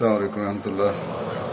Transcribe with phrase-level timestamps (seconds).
[0.00, 1.49] السلام علیکم رحمۃ اللہ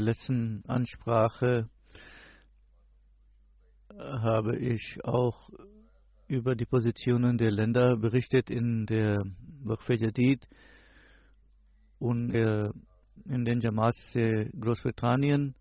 [0.00, 1.68] der letzten Ansprache
[3.98, 5.50] habe ich auch
[6.26, 9.22] über die Positionen der Länder berichtet in der
[9.62, 10.48] Waqf Jadid
[11.98, 12.70] und äh,
[13.26, 14.00] in den Jamaats
[14.58, 15.54] Großbritannien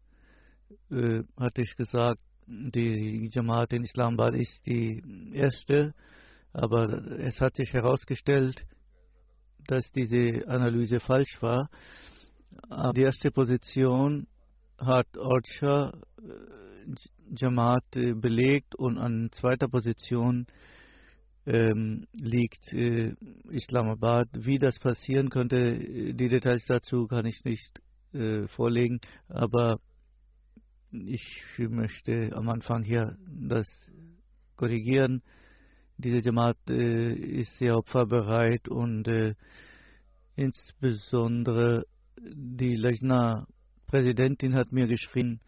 [0.90, 5.94] äh, hatte ich gesagt, die Jamaat in Islamabad ist die erste,
[6.54, 6.88] aber
[7.20, 8.66] es hat sich herausgestellt,
[9.68, 11.70] dass diese Analyse falsch war.
[12.96, 14.28] Die erste Position
[14.80, 15.92] hat Orcha
[17.36, 20.48] Jamaat belegt und an zweiter Position
[21.46, 23.16] ähm, liegt äh,
[23.50, 24.28] Islamabad.
[24.34, 27.82] Wie das passieren könnte, die Details dazu kann ich nicht
[28.14, 29.80] äh, vorlegen, aber
[30.92, 33.68] ich möchte am Anfang hier das
[34.56, 35.22] korrigieren.
[35.98, 39.36] Diese Jamaat äh, ist sehr opferbereit und äh,
[40.36, 41.86] insbesondere
[42.18, 42.76] die
[43.92, 45.40] Lejna-Präsidentin hat mir geschrieben,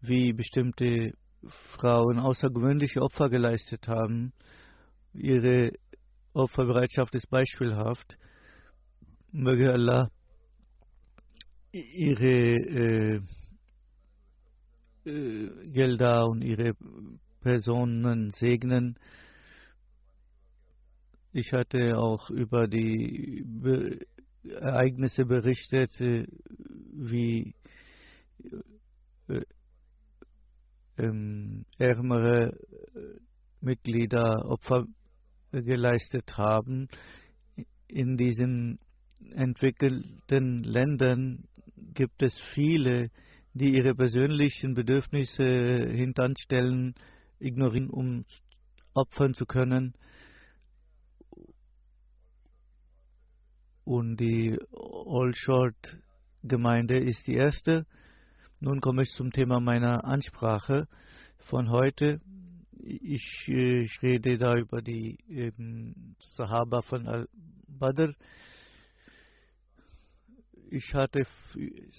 [0.00, 1.12] wie bestimmte
[1.76, 4.32] Frauen außergewöhnliche Opfer geleistet haben.
[5.12, 5.72] Ihre
[6.32, 8.18] Opferbereitschaft ist beispielhaft.
[9.32, 10.10] Möge Allah
[11.72, 13.20] ihre äh,
[15.04, 16.72] äh, Gelder und ihre
[17.40, 18.98] Personen segnen.
[21.32, 23.98] Ich hatte auch über die Be
[24.44, 26.26] Ereignisse berichtet, äh,
[26.92, 27.54] wie
[31.78, 32.58] ärmere
[33.60, 34.86] Mitglieder Opfer
[35.52, 36.88] geleistet haben.
[37.86, 38.78] In diesen
[39.32, 41.44] entwickelten Ländern
[41.94, 43.10] gibt es viele,
[43.54, 46.94] die ihre persönlichen Bedürfnisse hintanstellen,
[47.38, 48.24] ignorieren, um
[48.94, 49.94] opfern zu können.
[53.84, 57.86] Und die Allshort-Gemeinde ist die erste.
[58.60, 60.88] Nun komme ich zum Thema meiner Ansprache
[61.38, 62.20] von heute.
[62.72, 65.16] Ich, ich rede da über die
[66.18, 68.14] Sahaba von Al-Badr.
[70.70, 71.22] Ich hatte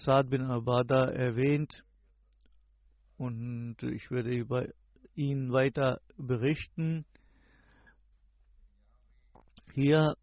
[0.03, 1.86] Saad bin Abada erwähnt
[3.16, 4.68] und ich werde über
[5.16, 7.06] ihn weiter berichten.
[9.74, 10.14] Hier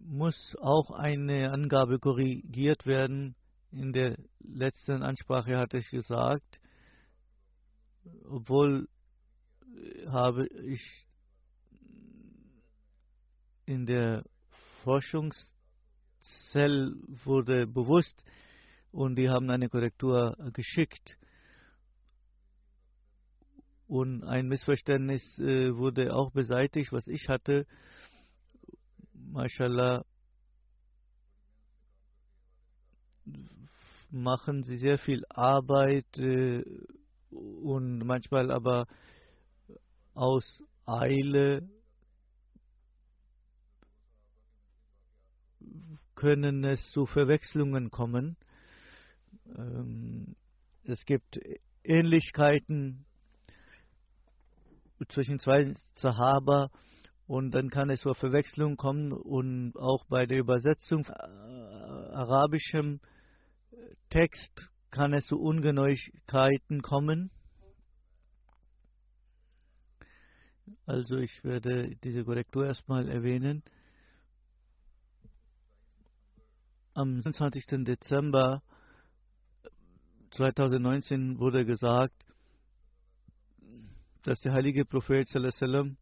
[0.00, 3.36] muss auch eine Angabe korrigiert werden.
[3.72, 6.60] In der letzten Ansprache hatte ich gesagt,
[8.24, 8.86] obwohl
[10.08, 11.06] habe ich
[13.64, 14.24] in der
[14.82, 15.54] Forschungszell
[17.24, 18.22] wurde bewusst
[18.90, 21.16] und die haben eine Korrektur geschickt.
[23.86, 27.66] Und ein Missverständnis äh, wurde auch beseitigt, was ich hatte.
[29.14, 30.04] Mashallah
[34.12, 36.62] machen sie sehr viel Arbeit äh,
[37.30, 38.86] und manchmal aber
[40.14, 41.68] aus Eile
[46.14, 48.36] können es zu Verwechslungen kommen.
[49.56, 50.36] Ähm,
[50.84, 51.40] es gibt
[51.82, 53.06] Ähnlichkeiten
[55.08, 56.68] zwischen zwei Sahaba
[57.26, 63.00] und dann kann es zur Verwechslung kommen und auch bei der Übersetzung äh, arabischem
[64.12, 67.30] Text kann es zu Ungenauigkeiten kommen.
[70.84, 73.62] Also ich werde diese Korrektur erstmal erwähnen.
[76.92, 77.84] Am 20.
[77.86, 78.62] Dezember
[80.32, 82.26] 2019 wurde gesagt,
[84.24, 85.96] dass der heilige Prophet sallam,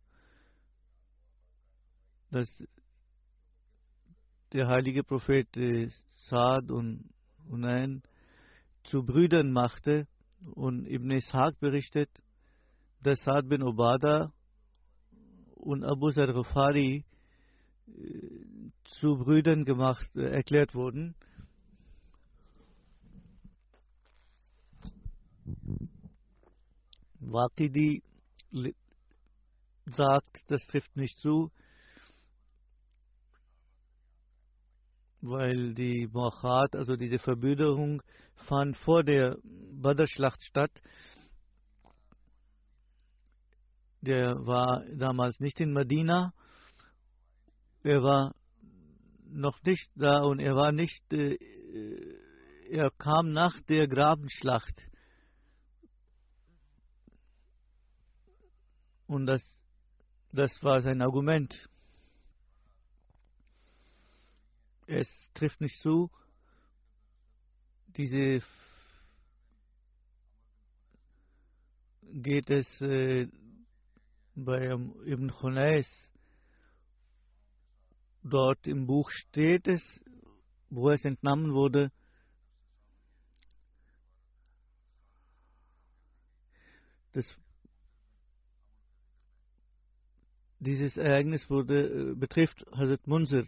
[2.32, 2.48] dass
[4.52, 5.46] der heilige Prophet
[6.16, 7.08] Saad und
[7.50, 8.02] Hunayn
[8.84, 10.06] zu Brüdern machte
[10.54, 12.10] und Ibn Ishaq berichtet,
[13.02, 14.32] dass Saad bin Obada
[15.56, 17.04] und Abu Zar Ghafari
[17.88, 21.14] äh, zu Brüdern gemacht, äh, erklärt wurden.
[27.20, 28.02] Waqidi
[29.86, 31.50] sagt, das trifft nicht zu,
[35.20, 38.02] weil die Muachat, also diese Verbüderung,
[38.34, 40.70] fand vor der Badr-Schlacht statt.
[44.00, 46.32] Der war damals nicht in Medina.
[47.82, 48.34] Er war
[49.28, 51.36] noch nicht da und er war nicht, äh,
[52.70, 54.74] er kam nach der Grabenschlacht.
[59.06, 59.42] Und das,
[60.32, 61.68] das war sein Argument.
[64.90, 66.10] Es trifft nicht zu.
[67.96, 68.42] Diese
[72.02, 73.28] geht es äh,
[74.34, 75.88] bei Ibn Khunais.
[78.24, 79.80] Dort im Buch steht es,
[80.70, 81.92] wo es entnommen wurde,
[87.12, 87.24] das
[90.58, 93.46] dieses Ereignis wurde, äh, betrifft Hazrat Munzir.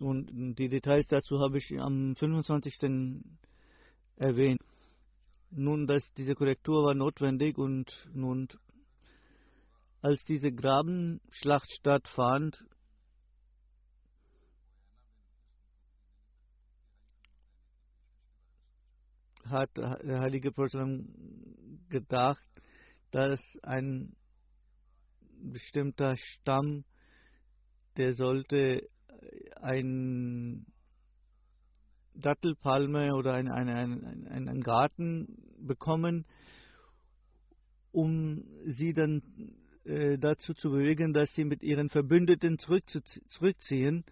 [0.00, 3.22] Und die Details dazu habe ich am 25.
[4.16, 4.60] erwähnt.
[5.50, 8.48] Nun, dass diese Korrektur war notwendig und nun,
[10.00, 12.64] als diese Grabenschlacht stattfand,
[19.44, 21.04] hat der heilige Prophet
[21.88, 22.46] gedacht,
[23.10, 24.14] dass ein
[25.42, 26.84] bestimmter Stamm,
[27.96, 28.88] der sollte
[29.60, 30.66] ein
[32.14, 36.26] Dattelpalme oder einen ein, ein, ein Garten bekommen,
[37.92, 39.22] um sie dann
[39.84, 44.04] äh, dazu zu bewegen, dass sie mit ihren Verbündeten zurückziehen.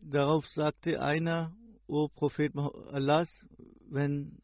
[0.00, 1.52] Darauf sagte einer,
[1.86, 3.32] O Prophet Allahs,
[3.88, 4.42] wenn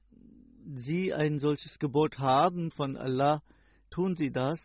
[0.65, 3.43] Sie ein solches Gebot haben von Allah,
[3.91, 4.59] tun Sie das.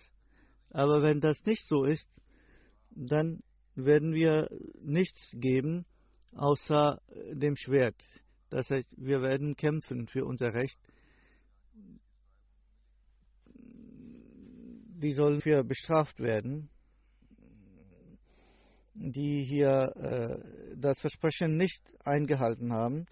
[0.70, 2.08] Aber wenn das nicht so ist,
[2.92, 3.42] dann
[3.86, 4.50] werden wir
[4.82, 5.86] nichts geben
[6.36, 7.02] außer
[7.34, 7.96] dem Schwert.
[8.50, 10.80] Das heißt, wir werden kämpfen für unser Recht.
[15.02, 16.70] Die sollen für bestraft werden,
[18.94, 23.06] die hier äh, das Versprechen nicht eingehalten haben.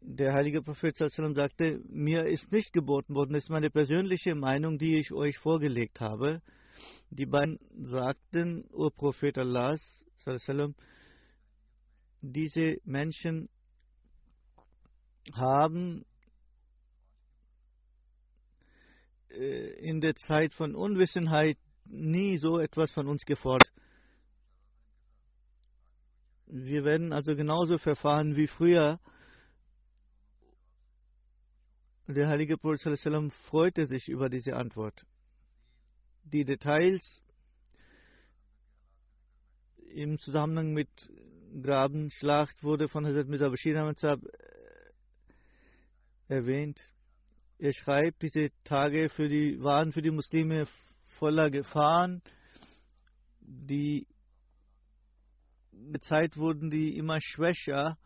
[0.00, 5.00] Der heilige Prophet sagte, mir ist nicht geboten worden, das ist meine persönliche Meinung, die
[5.00, 6.40] ich euch vorgelegt habe.
[7.10, 10.04] Die beiden sagten, O Prophet Allahs,
[12.20, 13.48] diese Menschen
[15.32, 16.04] haben
[19.30, 23.72] äh, in der Zeit von Unwissenheit nie so etwas von uns gefordert.
[26.46, 29.00] Wir werden also genauso verfahren wie früher.
[32.08, 32.98] Der heilige Prophet
[33.48, 35.04] freute sich über diese Antwort
[36.32, 37.22] die Details
[39.94, 40.88] im Zusammenhang mit
[41.62, 44.16] Grabenschlacht wurde von Hazrat Mirza Bashir Ahmad äh,
[46.28, 46.80] erwähnt.
[47.58, 50.66] Er schreibt, diese Tage für die, waren für die Muslime
[51.18, 52.20] voller Gefahren.
[53.40, 54.06] Die
[55.70, 57.96] mit Zeit wurden die immer schwächer,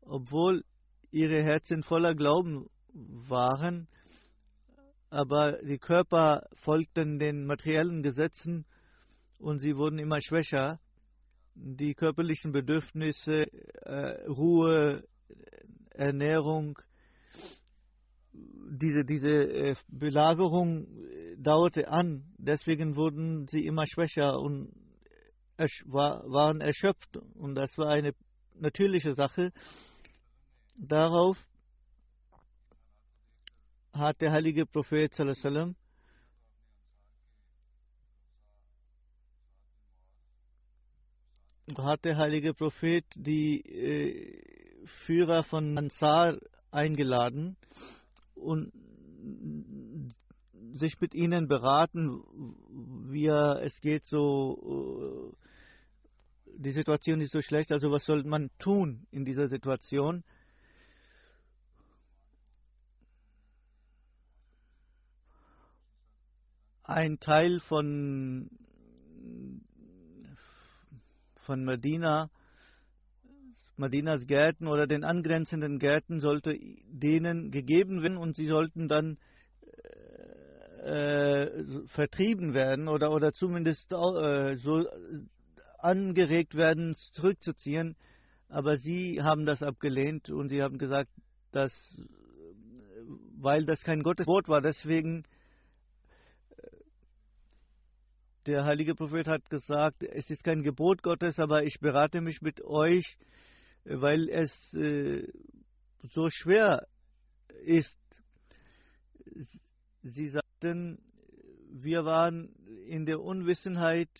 [0.00, 0.64] obwohl
[1.10, 3.86] ihre Herzen voller Glauben waren
[5.10, 8.64] aber die Körper folgten den materiellen Gesetzen
[9.38, 10.80] und sie wurden immer schwächer.
[11.54, 13.46] Die körperlichen Bedürfnisse,
[13.82, 15.04] äh, Ruhe,
[15.90, 16.78] Ernährung,
[18.32, 20.86] diese, diese äh, Belagerung
[21.38, 22.24] dauerte an.
[22.38, 24.72] Deswegen wurden sie immer schwächer und
[25.86, 28.14] waren erschöpft und das war eine
[28.54, 29.52] natürliche Sache.
[30.76, 31.36] Darauf
[33.92, 35.74] hat der heilige Prophet sallam,
[41.76, 46.38] hat der heilige Prophet die äh, Führer von Ansar
[46.70, 47.56] eingeladen
[48.34, 48.72] und
[50.74, 52.22] sich mit ihnen beraten,
[53.10, 59.06] wie es geht so, äh, die Situation ist so schlecht, also was soll man tun
[59.10, 60.24] in dieser Situation?
[66.90, 68.50] Ein Teil von,
[71.36, 72.28] von Medina,
[73.76, 79.18] Medinas Gärten oder den angrenzenden Gärten sollte denen gegeben werden und sie sollten dann
[80.82, 84.84] äh, vertrieben werden oder, oder zumindest äh, so
[85.78, 87.94] angeregt werden, zurückzuziehen.
[88.48, 91.10] Aber sie haben das abgelehnt und sie haben gesagt,
[91.52, 91.72] dass,
[93.38, 96.66] weil das kein Gotteswort war, deswegen äh,
[98.46, 102.62] der heilige Prophet hat gesagt, es ist kein Gebot Gottes, aber ich berate mich mit
[102.64, 103.16] euch,
[103.84, 105.26] weil es äh,
[106.02, 106.86] so schwer
[107.64, 107.98] ist.
[110.02, 110.98] Sie sagten,
[111.70, 112.54] wir waren
[112.86, 114.10] in der Unwissenheit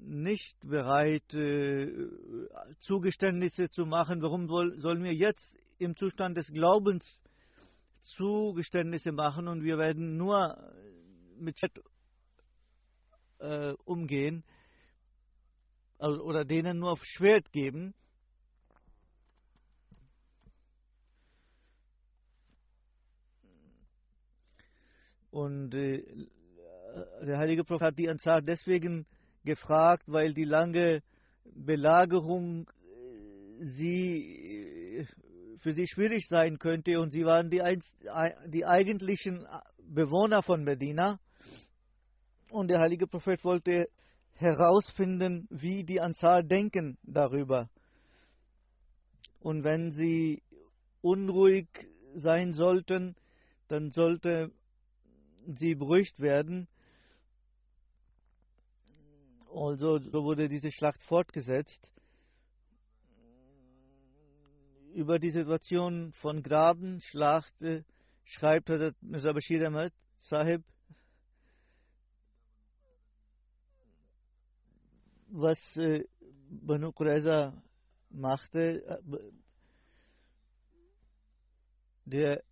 [0.00, 1.90] nicht bereit, äh,
[2.80, 4.22] Zugeständnisse zu machen.
[4.22, 7.20] Warum sollen wir jetzt im Zustand des Glaubens
[8.02, 10.56] Zugeständnisse machen und wir werden nur
[11.38, 11.72] mit Chat
[13.40, 14.44] äh, umgehen
[15.98, 17.94] also, oder denen nur auf Schwert geben?
[25.30, 26.02] Und äh,
[27.22, 29.06] der heilige Prophet hat die Ansar deswegen
[29.44, 31.02] gefragt, weil die lange
[31.44, 35.06] Belagerung äh, sie äh,
[35.58, 37.60] für sie schwierig sein könnte und sie waren die,
[38.46, 39.46] die eigentlichen
[39.82, 41.18] Bewohner von Medina.
[42.50, 43.88] Und der heilige Prophet wollte
[44.34, 47.68] herausfinden, wie die Ansar denken darüber.
[49.40, 50.42] Und wenn sie
[51.02, 51.68] unruhig
[52.14, 53.16] sein sollten,
[53.68, 54.50] dann sollte
[55.46, 56.68] sie beruhigt werden.
[59.52, 61.90] Also so wurde diese Schlacht fortgesetzt.
[64.94, 67.54] Über die Situation von Graben, Schlacht,
[68.24, 68.68] schreibt
[69.00, 70.64] Mirza Bashir Ahmad Sahib,
[75.30, 76.04] was äh,
[76.50, 77.52] Banu Qurayza
[78.10, 78.84] machte.
[78.84, 79.18] Äh,
[82.04, 82.42] der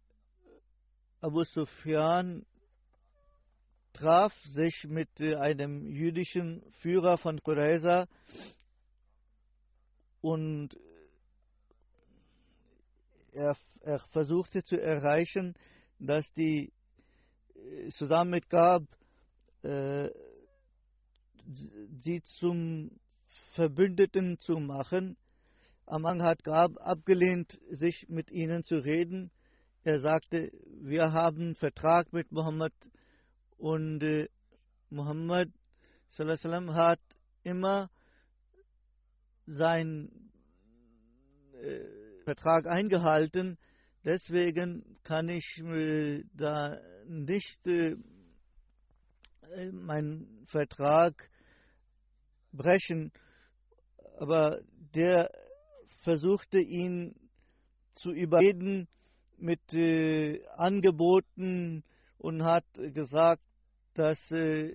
[1.21, 2.45] Abu Sufyan
[3.95, 8.06] traf sich mit äh, einem jüdischen Führer von Qurayza
[10.21, 10.76] und
[13.33, 15.54] er, er, versuchte zu erreichen,
[15.99, 16.73] dass die
[17.90, 18.83] zusammen mit Gab
[19.62, 20.09] äh,
[22.03, 22.91] sie zum
[23.55, 25.17] Verbündeten zu machen.
[25.87, 29.31] Amang hat Gab abgelehnt, sich mit ihnen zu reden.
[29.85, 30.50] Er sagte,
[30.81, 32.73] wir haben Vertrag mit Muhammad
[33.57, 34.29] und äh,
[36.09, 37.00] sallam, hat
[37.45, 37.88] immer
[39.47, 40.31] seinen
[41.53, 43.59] äh, Vertrag eingehalten.
[44.05, 47.97] Deswegen kann ich äh, da nicht äh,
[49.71, 51.31] meinen Vertrag
[52.57, 53.13] brechen.
[54.19, 54.61] Aber
[54.95, 55.31] der
[56.03, 57.15] versuchte ihn
[57.95, 58.89] zu überreden
[59.39, 61.85] mit äh, Angeboten
[62.19, 63.43] und hat gesagt,
[63.95, 64.73] dass äh,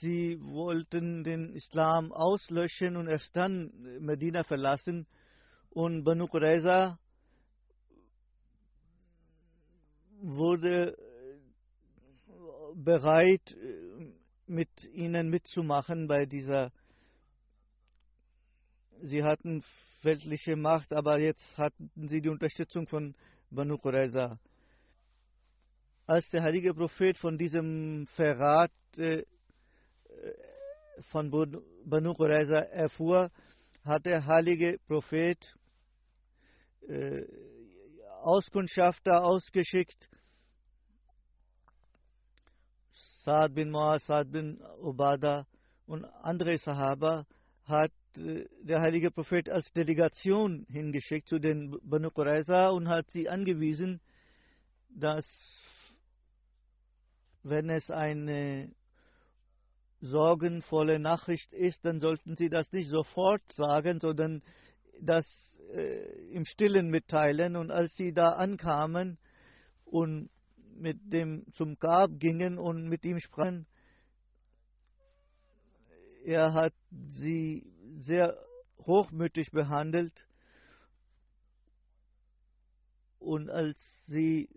[0.00, 5.06] sie wollten den Islam auslöschen und erst dann Medina verlassen.
[5.70, 6.98] Und Banu Qurayza
[10.20, 10.96] wurde
[12.74, 13.56] bereit,
[14.46, 16.72] mit ihnen mitzumachen bei dieser.
[19.02, 19.62] Sie hatten
[20.02, 23.14] weltliche Macht, aber jetzt hatten sie die Unterstützung von
[23.50, 24.38] Banu Qurayza
[26.06, 29.24] als der heilige Prophet von diesem Verrat äh,
[31.10, 31.30] von
[31.84, 33.30] Banu Qurayza erfuhr,
[33.84, 35.38] hat der heilige Prophet
[36.88, 37.24] äh,
[38.22, 40.08] Auskundschafter ausgeschickt.
[43.26, 45.48] Saad bin Muaz, Saad bin Ubada
[45.86, 47.26] und andere Sahaba
[47.64, 53.28] hat äh, der heilige Prophet als Delegation hingeschickt zu den Banu Qurayza und hat sie
[53.28, 54.00] angewiesen,
[54.90, 55.26] dass
[57.42, 58.72] wenn es eine
[60.00, 64.40] sorgenvolle Nachricht ist, dann sollten Sie das nicht sofort sagen, sondern
[65.00, 65.26] das
[65.74, 67.56] äh, im Stillen mitteilen.
[67.56, 69.18] Und als Sie da ankamen
[69.84, 70.30] und
[70.78, 73.66] mit dem zum Grab gingen und mit ihm sprachen,
[76.24, 76.74] er hat
[77.08, 78.36] sie sehr
[78.80, 80.26] hochmütig behandelt
[83.18, 84.48] und als sie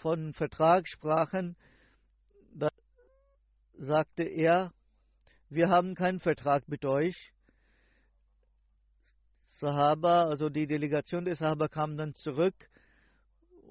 [0.00, 1.56] von Vertrag sprachen,
[2.52, 2.68] da
[3.78, 4.72] sagte er,
[5.48, 7.32] wir haben keinen Vertrag mit euch.
[9.46, 12.54] Sahaba, also die Delegation der Sahaba kam dann zurück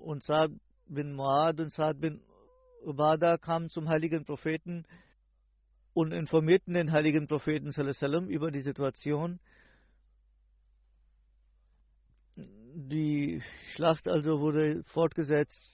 [0.06, 0.52] und Saad
[0.86, 2.22] bin Muad und Saad bin
[2.84, 4.86] Ubada kamen zum heiligen Propheten
[5.94, 9.40] und informierten den heiligen Propheten sallam, über die Situation.
[12.36, 15.72] Die Schlacht also wurde fortgesetzt.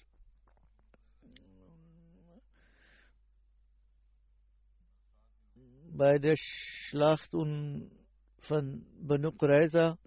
[5.94, 9.98] Bei der Schlacht von Banu Qurayza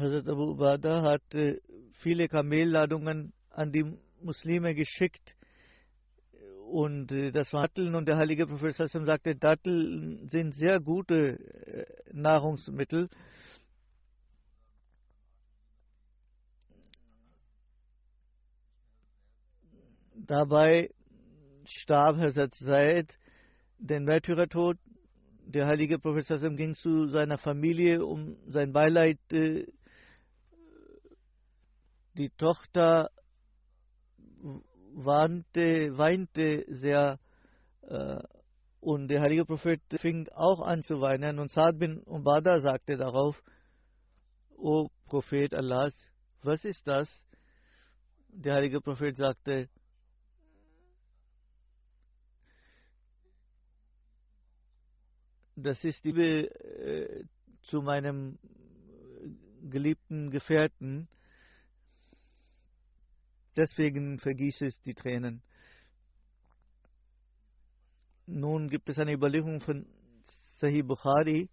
[0.00, 1.22] Hazrat Abu Ubada hat
[1.92, 3.84] viele Kamelladungen an die
[4.22, 5.36] Muslime geschickt
[6.70, 11.84] und äh, das war Datteln und der heilige Prophet sagte, Datteln sind sehr gute äh,
[12.12, 13.08] Nahrungsmittel.
[20.14, 20.90] Dabei
[21.64, 23.18] starb Hazrat Zaid
[23.78, 24.78] den Märtyrertod.
[25.46, 29.18] Der heilige Prophet ging zu seiner Familie, um sein Beileid.
[29.32, 29.66] Äh,
[32.14, 33.10] die Tochter
[34.94, 37.18] warnte, weinte sehr
[37.82, 38.22] äh,
[38.80, 43.42] und der heilige Prophet fing auch an zu weinen und Saad bin Ubada sagte darauf,
[44.56, 45.94] O Prophet Allahs,
[46.42, 47.08] was ist das?
[48.28, 49.68] Der heilige Prophet sagte,
[55.56, 57.24] das ist Liebe äh,
[57.62, 58.38] zu meinem
[59.68, 61.08] geliebten Gefährten
[63.56, 65.42] Deswegen vergieße ich die Tränen.
[68.26, 69.86] Nun gibt es eine Überlegung von
[70.58, 71.48] Sahih Bukhari,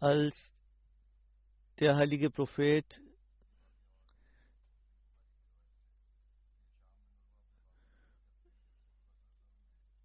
[0.00, 0.34] als
[1.78, 3.00] der heilige Prophet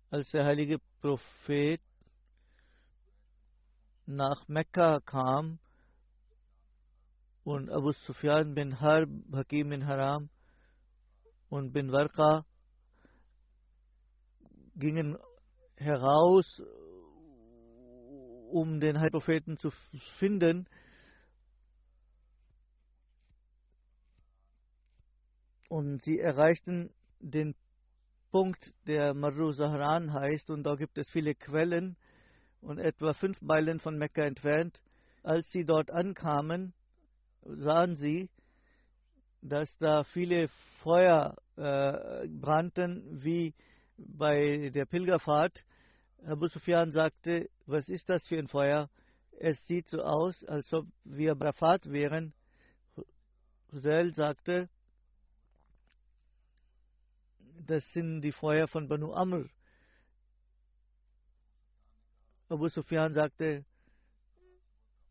[0.09, 1.81] als der heilige Prophet
[4.05, 5.59] nach Mekka kam,
[7.47, 10.29] und Abu Sufyan bin Harb, Hakim bin Haram
[11.47, 12.45] und bin Warqa
[14.75, 15.17] gingen
[15.77, 16.61] heraus,
[18.51, 19.69] um den Heilpropheten zu
[20.19, 20.67] finden.
[25.69, 27.55] Und sie erreichten den
[28.29, 31.95] Punkt, der Marru Zahran heißt, und da gibt es viele Quellen
[32.59, 34.81] und etwa fünf Meilen von Mekka entfernt.
[35.23, 36.73] Als sie dort ankamen,
[37.47, 38.29] sahen sie,
[39.41, 40.47] dass da viele
[40.81, 43.53] Feuer äh, brannten, wie
[43.97, 45.63] bei der Pilgerfahrt.
[46.25, 48.89] Abu Sufyan sagte, was ist das für ein Feuer?
[49.39, 52.33] Es sieht so aus, als ob wir Brafat wären.
[53.71, 54.69] Hussein sagte,
[57.65, 59.45] das sind die Feuer von Banu Amr.
[62.49, 63.65] Abu Sufyan sagte,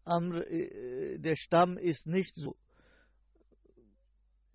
[0.07, 2.57] Amr, äh, der Stamm ist nicht so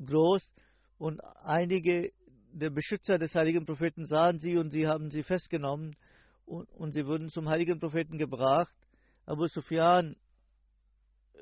[0.04, 0.50] groß
[0.98, 2.12] und einige
[2.54, 5.96] der Beschützer des heiligen Propheten sahen sie und sie haben sie festgenommen
[6.46, 8.74] und, und sie wurden zum heiligen Propheten gebracht.
[9.26, 10.16] Abu Sufyan
[11.34, 11.40] äh,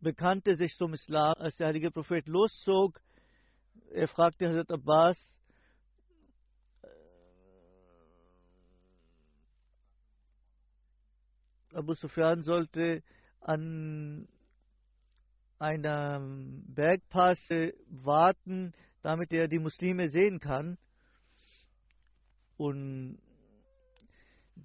[0.00, 3.00] bekannte sich zum Islam, als der heilige Prophet loszog.
[3.90, 5.34] Er fragte Hazrat Abbas,
[11.78, 13.04] Abu Sufyan sollte
[13.40, 14.26] an
[15.60, 17.38] einem Bergpass
[17.88, 20.76] warten, damit er die Muslime sehen kann.
[22.56, 23.20] Und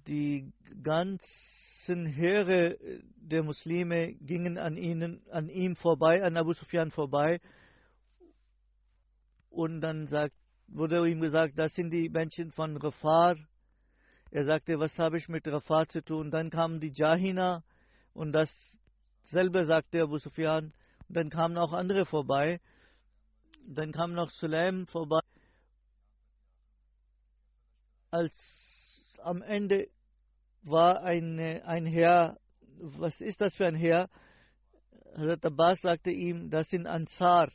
[0.08, 2.76] die ganzen Heere
[3.14, 7.40] der Muslime gingen an, ihnen, an ihm vorbei, an Abu Sufyan vorbei.
[9.50, 10.34] Und dann sagt,
[10.66, 13.36] wurde ihm gesagt, das sind die Menschen von Rafar,
[14.34, 16.32] er sagte, was habe ich mit Rafat zu tun?
[16.32, 17.62] Dann kamen die Jahina
[18.14, 20.72] und dasselbe sagte Abu Sufyan.
[21.08, 22.60] Und dann kamen auch andere vorbei.
[23.64, 25.20] Dann kam noch Sulaim vorbei.
[28.10, 28.34] Als
[29.22, 29.86] am Ende
[30.64, 32.36] war ein, ein Herr,
[32.78, 34.10] was ist das für ein Herr?
[35.16, 37.52] Hazrat Abbas sagte ihm, das sind Ansar.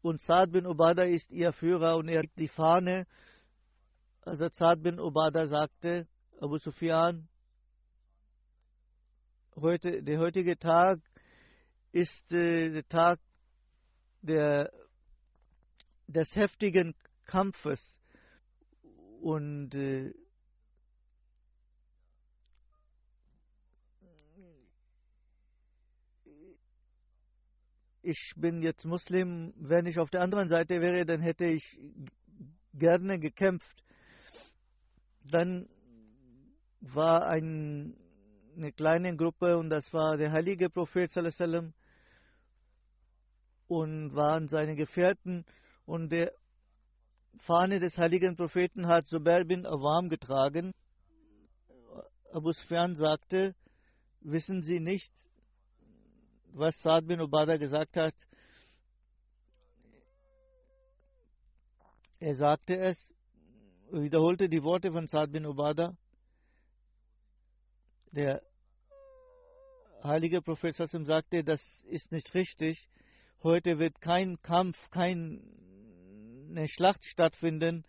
[0.00, 3.06] Und Saad bin Ubada ist ihr Führer und er hat die Fahne.
[4.26, 6.06] Hazrat Saad bin Ubada sagte,
[6.40, 7.26] Abu Sufyan,
[9.56, 11.00] heute, der heutige Tag
[11.92, 13.18] ist äh, der Tag
[14.20, 14.70] der,
[16.06, 17.94] des heftigen Kampfes.
[19.22, 20.12] Und äh,
[28.02, 31.78] ich bin jetzt Muslim, wenn ich auf der anderen Seite wäre, dann hätte ich
[32.74, 33.82] gerne gekämpft.
[35.24, 35.68] Dann
[36.80, 37.96] war ein,
[38.56, 41.74] eine kleine Gruppe und das war der heilige Prophet sallam,
[43.70, 45.44] und waren seine Gefährten
[45.86, 46.32] und der
[47.38, 50.72] Fahne des heiligen Propheten hat Zubair bin Awam getragen.
[52.32, 53.54] Abu Sufyan sagte,
[54.20, 55.12] wissen Sie nicht,
[56.52, 58.14] was Saad bin Ubada gesagt hat.
[62.18, 63.14] Er sagte es,
[63.92, 65.96] wiederholte die Worte von Saad bin Ubada.
[68.12, 68.42] Der
[70.02, 72.88] heilige Prophet Sassim sagte, das ist nicht richtig.
[73.42, 75.40] Heute wird kein Kampf, keine
[76.66, 77.84] Schlacht stattfinden,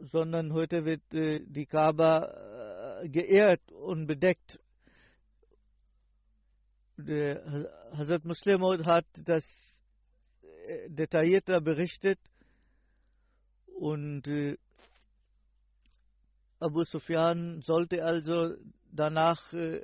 [0.00, 4.58] sondern heute wird äh, die Kaaba äh, geehrt und bedeckt
[6.96, 9.44] der Hazrat Muslim hat das
[10.88, 12.18] detaillierter berichtet
[13.76, 14.56] und äh,
[16.58, 18.54] Abu Sufyan sollte also
[18.90, 19.82] danach äh,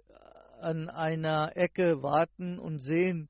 [0.60, 3.28] an einer Ecke warten und sehen.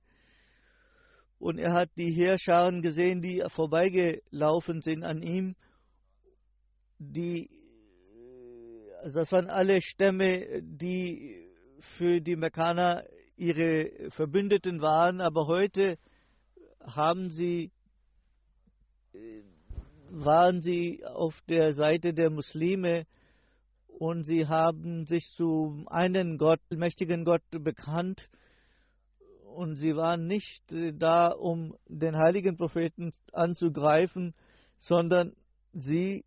[1.39, 5.57] Und er hat die Heerscharen gesehen, die vorbeigelaufen sind an ihm.
[6.99, 7.51] Die,
[9.03, 11.49] also das waren alle Stämme, die
[11.97, 13.05] für die Mekkaner
[13.37, 15.99] ihre Verbündeten waren, aber heute
[16.87, 17.71] haben sie,
[19.13, 19.43] äh,
[20.11, 23.07] waren sie auf der Seite der Muslime
[23.87, 28.29] und sie haben sich zu einem Gott, mächtigen Gott bekannt
[29.55, 34.35] und sie waren nicht äh, da, um den heiligen Propheten anzugreifen,
[34.81, 35.35] sondern
[35.73, 36.25] sie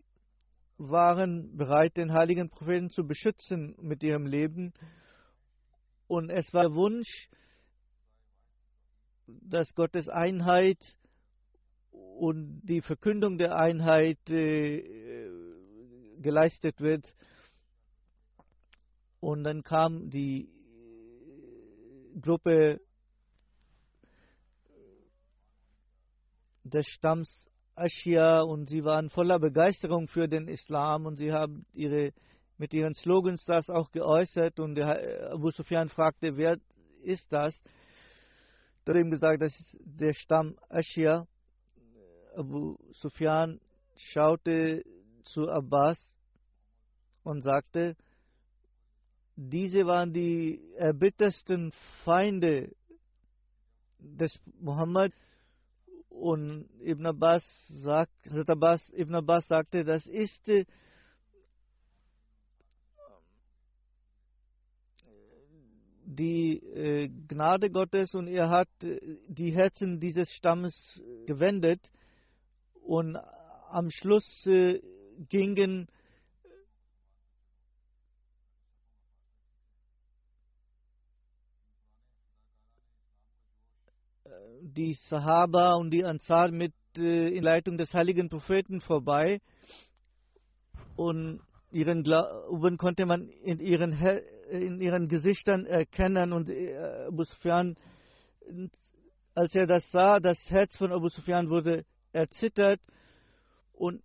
[0.77, 4.73] waren bereit, den heiligen Propheten zu beschützen mit ihrem Leben.
[6.07, 7.29] Und es war Wunsch,
[9.27, 10.97] dass Gottes Einheit
[11.91, 15.29] und die Verkündung der Einheit äh,
[16.21, 17.13] geleistet wird.
[19.19, 20.49] Und dann kam die
[22.21, 22.79] Gruppe
[26.63, 32.13] des Stamms Aschia und sie waren voller Begeisterung für den Islam und sie haben ihre
[32.57, 36.57] mit ihren Slogans das auch geäußert und Abu Sufyan fragte, wer
[37.01, 37.61] ist das?
[38.87, 41.27] Hat ihm gesagt, das ist der Stamm Aschia.
[42.35, 43.59] Abu Sufyan
[43.95, 44.83] schaute
[45.23, 46.13] zu Abbas
[47.23, 47.95] und sagte,
[49.35, 51.71] diese waren die erbittersten
[52.03, 52.75] Feinde
[53.97, 55.11] des Muhammad.
[56.09, 57.43] Und Ibn Abbas,
[57.81, 58.11] sagt,
[58.47, 60.47] Abbas, Ibn Abbas sagte, das ist
[66.05, 71.81] die äh, Gnade Gottes und er hat äh, die Herzen dieses Stammes gewendet.
[72.81, 73.17] Und
[73.69, 74.79] am Schluss äh,
[75.29, 75.87] gingen
[84.61, 89.39] die Sahaba und die Ansar mit äh, in Leitung des heiligen Propheten vorbei.
[90.95, 91.41] Und
[91.75, 93.91] ihren Glauben konnte man in ihren
[94.49, 96.73] in ihren Gesichtern erkennen und äh,
[97.07, 97.75] Abu Sufyan,
[99.33, 101.83] als er das sah, das Herz von Abu Sufyan wurde
[102.13, 102.79] erzittert
[103.73, 104.01] und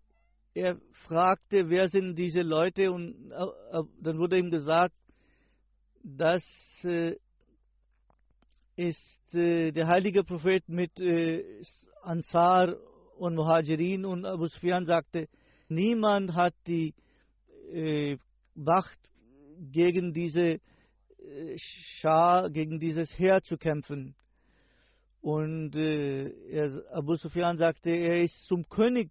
[0.53, 2.91] er fragte, wer sind diese Leute?
[2.91, 4.97] Und äh, dann wurde ihm gesagt,
[6.03, 6.43] das
[6.83, 7.15] äh,
[8.75, 10.91] ist der heilige Prophet mit
[12.03, 12.75] Ansar
[13.17, 14.05] und Muhajirin.
[14.05, 15.29] Und Abu Sufyan sagte,
[15.69, 16.95] niemand hat die
[18.55, 18.99] Wacht
[19.61, 20.61] gegen diese
[21.31, 24.15] äh, Schar, gegen dieses Heer zu kämpfen.
[25.21, 29.11] Und äh, er, Abu Sufyan sagte, er ist zum König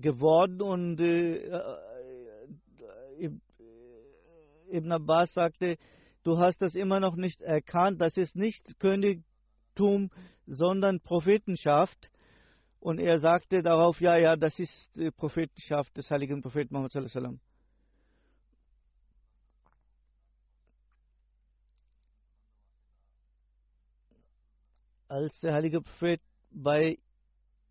[0.00, 1.48] geworden und äh,
[3.18, 3.30] äh,
[4.70, 5.76] Ibn Abbas sagte,
[6.22, 10.10] du hast das immer noch nicht erkannt, das ist nicht Königtum,
[10.46, 12.10] sondern Prophetenschaft.
[12.78, 17.24] Und er sagte darauf, ja, ja, das ist Prophetenschaft des heiligen Propheten Muhammad sallallahu alaihi
[17.26, 17.49] wasallam.
[25.10, 26.20] Als der heilige Prophet
[26.52, 26.96] bei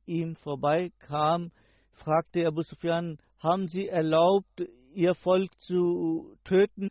[0.05, 1.53] ihm vorbeikam,
[1.93, 4.61] fragte Abu Sufyan, haben Sie erlaubt,
[4.93, 6.89] Ihr Volk zu töten?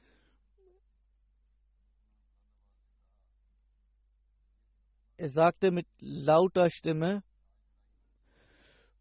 [5.18, 7.22] Er sagte mit lauter Stimme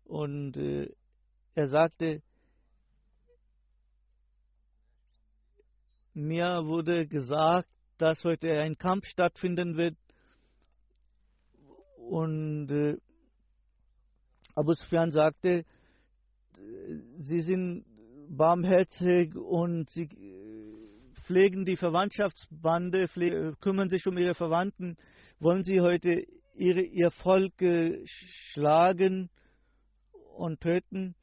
[0.03, 0.93] und äh,
[1.55, 2.21] er sagte,
[6.13, 9.95] mir wurde gesagt, dass heute ein Kampf stattfinden wird
[12.10, 12.98] und äh,
[14.56, 15.65] Abu Sufyan sagte,
[17.20, 17.86] sie sind
[18.30, 20.08] barmherzig und sie
[21.26, 24.98] pflegen die Verwandtschaftsbande, pflegen, kümmern sich um ihre Verwandten.
[25.39, 27.54] Wollen sie heute ihre, ihr Volk
[28.06, 29.30] schlagen
[30.36, 31.15] und töten?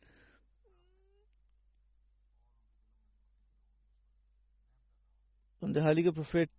[5.60, 6.50] Und der heilige Prophet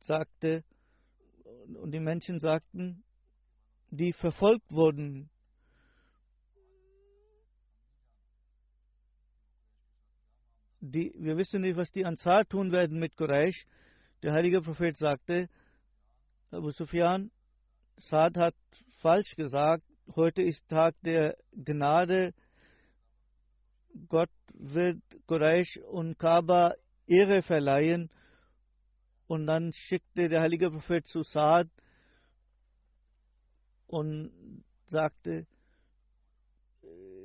[0.00, 0.64] sagte,
[1.80, 3.04] und die Menschen sagten,
[3.90, 5.30] die verfolgt wurden,
[10.80, 13.64] die, wir wissen nicht, was die Ansar tun werden mit Quraysh.
[14.22, 15.48] Der heilige Prophet sagte,
[16.50, 17.30] Abu Sufyan,
[17.98, 18.54] Saad hat
[18.98, 22.32] falsch gesagt, heute ist Tag der Gnade.
[24.08, 26.74] Gott wird Quraysh und Kaaba
[27.06, 28.10] Ehre verleihen.
[29.26, 31.68] Und dann schickte der heilige Prophet zu Saad
[33.88, 34.30] und
[34.86, 35.46] sagte,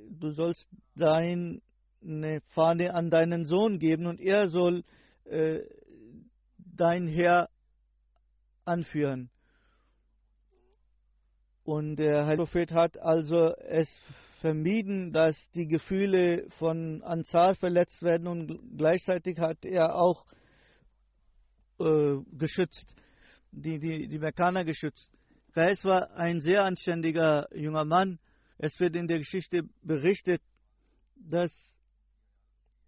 [0.10, 1.62] du sollst dein
[2.04, 4.84] eine Fahne an deinen Sohn geben und er soll
[5.26, 5.62] äh,
[6.58, 7.50] dein Herr
[8.66, 9.30] anführen.
[11.64, 13.90] Und der Heilige Prophet hat also es
[14.42, 20.26] vermieden, dass die Gefühle von Ansar verletzt werden und gleichzeitig hat er auch
[21.80, 22.94] äh, geschützt,
[23.52, 25.10] die, die, die Mekkaner geschützt.
[25.54, 28.20] Qais war ein sehr anständiger junger Mann.
[28.58, 30.42] Es wird in der Geschichte berichtet,
[31.16, 31.52] dass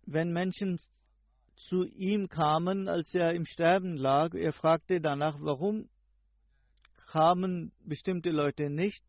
[0.08, 0.80] wenn Menschen
[1.56, 5.88] zu ihm kamen, als er im Sterben lag, er fragte danach, warum
[7.08, 9.04] kamen bestimmte Leute nicht.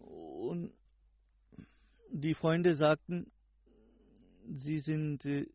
[0.00, 0.72] Und
[2.10, 3.30] die Freunde sagten,
[4.46, 5.46] sie sind äh,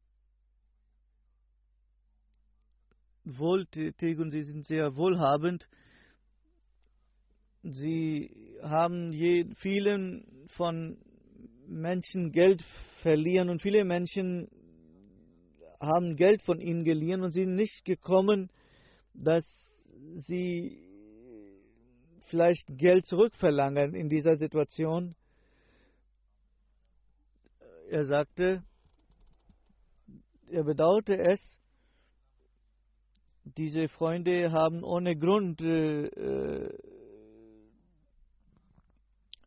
[3.23, 5.67] wohltätig und sie sind sehr wohlhabend.
[7.63, 8.29] Sie
[8.61, 10.97] haben je, vielen von
[11.65, 12.61] Menschen Geld
[12.97, 14.49] verlieren und viele Menschen
[15.79, 18.49] haben Geld von ihnen geliehen und sind nicht gekommen,
[19.13, 19.45] dass
[20.17, 20.77] sie
[22.25, 25.15] vielleicht Geld zurückverlangen in dieser Situation.
[27.89, 28.63] Er sagte,
[30.49, 31.55] er bedauerte es,
[33.45, 36.69] diese Freunde haben ohne Grund äh,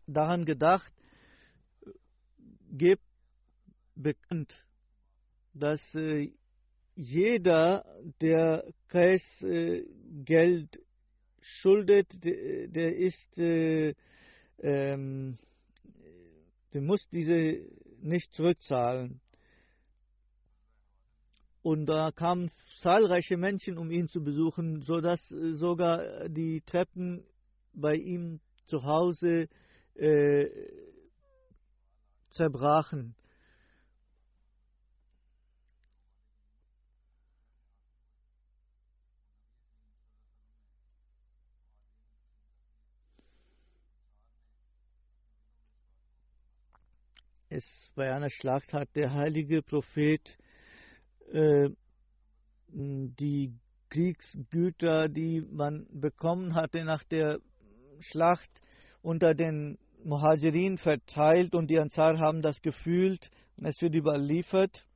[0.06, 0.92] daran gedacht,
[2.70, 3.02] gebt
[3.94, 4.64] bekannt,
[5.54, 6.30] dass äh,
[6.94, 7.84] jeder,
[8.20, 9.84] der Kais äh,
[10.24, 10.80] Geld
[11.40, 13.94] schuldet, der, ist, äh,
[14.58, 15.38] ähm,
[16.72, 17.66] der muss diese
[18.00, 19.20] nicht zurückzahlen.
[21.62, 27.24] Und da kamen zahlreiche Menschen, um ihn zu besuchen, sodass äh, sogar die Treppen
[27.72, 29.48] bei ihm zu Hause
[29.98, 30.48] äh,
[32.30, 33.14] zerbrachen.
[47.48, 50.37] Es bei einer Schlacht hat der heilige Prophet
[51.32, 51.70] äh,
[52.68, 53.54] die
[53.88, 57.40] Kriegsgüter, die man bekommen hatte nach der
[58.00, 58.50] Schlacht,
[59.00, 64.86] unter den Muhajirin verteilt und die Ansar haben das gefühlt und es wird überliefert.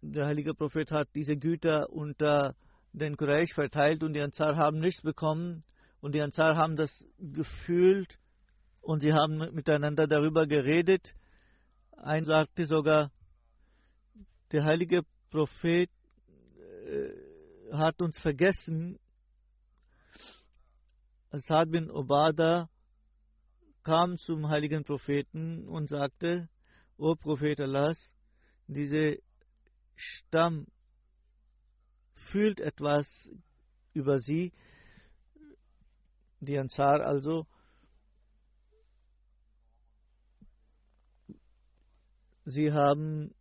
[0.00, 2.56] Der heilige Prophet hat diese Güter unter
[2.92, 5.62] den Quraysh verteilt und die Ansar haben nichts bekommen
[6.00, 8.18] und die Ansar haben das gefühlt
[8.80, 11.14] und sie haben miteinander darüber geredet.
[11.98, 13.12] Ein sagte sogar,
[14.52, 15.90] der heilige Prophet
[17.72, 18.98] hat uns vergessen.
[21.30, 22.68] Asad bin Obada
[23.82, 26.48] kam zum heiligen Propheten und sagte,
[26.96, 27.98] O Prophet Allahs,
[28.66, 29.18] diese
[29.96, 30.66] Stamm
[32.14, 33.06] fühlt etwas
[33.94, 34.52] über sie,
[36.40, 37.46] die Ansar also,
[42.44, 43.34] sie haben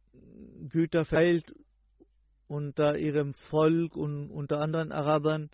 [0.69, 1.53] Güter verteilt
[2.49, 5.49] unter ihrem Volk und unter anderen Arabern.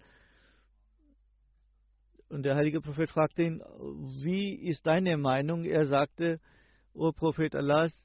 [2.29, 3.61] Und der heilige Prophet fragte ihn,
[4.23, 5.65] wie ist deine Meinung?
[5.65, 6.39] Er sagte,
[6.93, 8.01] O Prophet Allahs,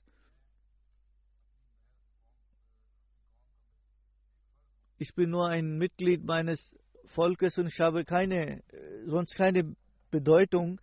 [4.99, 6.77] ich bin nur ein Mitglied meines
[7.07, 8.63] Volkes und ich habe keine,
[9.07, 9.77] sonst keine
[10.11, 10.81] Bedeutung.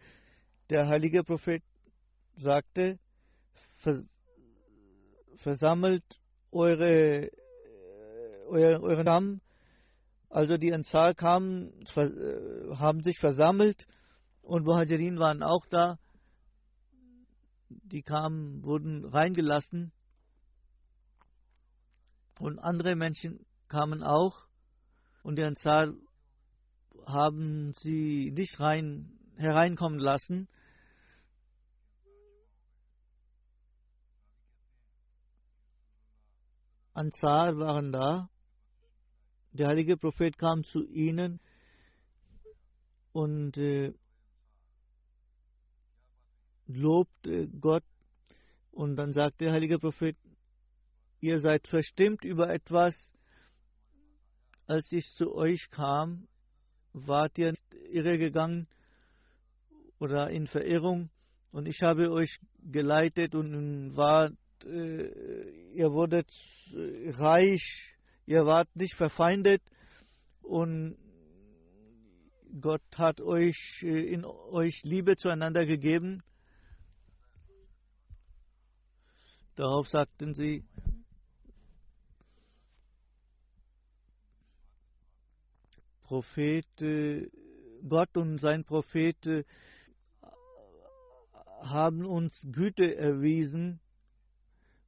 [0.70, 1.62] Der heilige Prophet
[2.38, 3.00] sagte,
[5.36, 6.04] versammelt
[6.52, 7.32] eure, eure,
[8.48, 9.42] euren Namen.
[10.30, 13.88] Also die Ansar kamen, haben sich versammelt
[14.42, 15.98] und Muhajirin waren auch da.
[17.70, 19.92] Die kamen, wurden reingelassen
[22.40, 24.48] und andere Menschen kamen auch
[25.24, 25.94] und die Ansar
[27.06, 30.48] haben sie nicht rein, hereinkommen lassen.
[36.94, 38.30] Ansar waren da.
[39.54, 41.40] Der heilige Prophet kam zu ihnen
[43.12, 43.94] und äh,
[46.68, 47.84] lobte Gott.
[48.72, 50.16] Und dann sagte der heilige Prophet,
[51.20, 53.12] ihr seid verstimmt über etwas.
[54.68, 56.28] Als ich zu euch kam,
[56.94, 57.54] wart ihr
[57.90, 58.68] irregegangen
[60.00, 61.10] oder in Verirrung
[61.52, 66.30] und ich habe euch geleitet und wart, äh, ihr wurdet
[67.18, 67.97] reich,
[68.28, 69.64] ihr wart nicht verfeindet
[70.42, 70.98] und
[72.62, 76.22] Gott hat euch äh, in euch Liebe zueinander gegeben.
[79.56, 80.64] Darauf sagten sie,
[86.04, 86.66] Prophet,
[87.90, 89.46] Gott und sein Prophet
[91.60, 93.82] haben uns Güte erwiesen.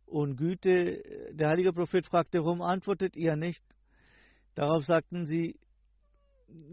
[0.09, 3.63] Und Güte, der heilige Prophet fragte, warum antwortet ihr nicht?
[4.55, 5.59] Darauf sagten sie,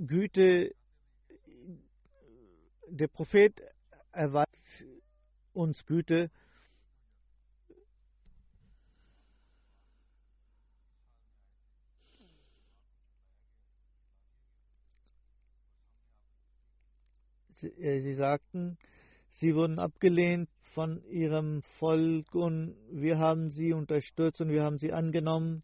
[0.06, 0.74] Güte,
[2.88, 3.60] der Prophet
[4.12, 4.86] erweist
[5.52, 6.30] uns Güte.
[17.60, 18.78] Äh, sie sagten,
[19.32, 24.92] sie wurden abgelehnt von ihrem Volk und wir haben sie unterstützt und wir haben sie
[24.92, 25.62] angenommen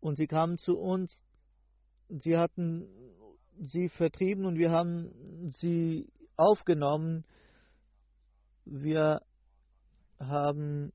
[0.00, 1.22] und sie kamen zu uns.
[2.08, 2.88] Sie hatten
[3.60, 5.12] sie vertrieben und wir haben
[5.60, 7.24] sie aufgenommen.
[8.64, 9.22] Wir
[10.18, 10.92] haben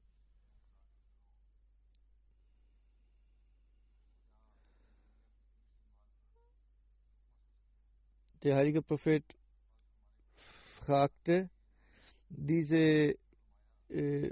[8.44, 9.24] der heilige Prophet
[10.82, 11.50] fragte,
[12.38, 13.16] diese
[13.90, 14.32] äh,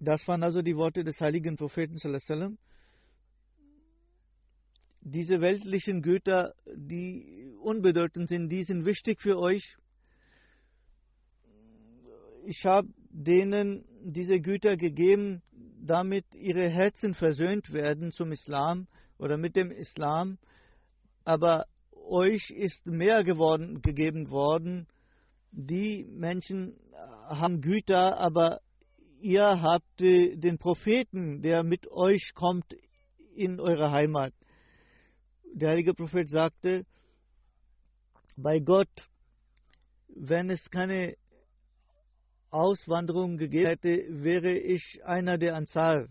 [0.00, 2.58] das waren also die Worte des heiligen Propheten sallam.
[5.00, 9.76] Diese weltlichen Güter, die unbedeutend sind, die sind wichtig für euch.
[12.44, 15.42] Ich habe denen diese Güter gegeben,
[15.80, 18.86] damit ihre Herzen versöhnt werden zum Islam
[19.18, 20.38] oder mit dem Islam,
[21.24, 21.66] aber
[22.08, 24.86] euch ist mehr geworden, gegeben worden.
[25.52, 26.76] Die Menschen
[27.28, 28.60] haben Güter, aber
[29.20, 32.74] ihr habt den Propheten, der mit euch kommt
[33.34, 34.32] in eure Heimat.
[35.54, 36.84] Der heilige Prophet sagte,
[38.36, 39.08] bei Gott,
[40.08, 41.16] wenn es keine
[42.50, 46.08] Auswanderung gegeben hätte, wäre ich einer der Ansar.